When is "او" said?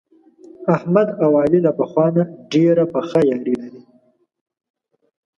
1.23-1.31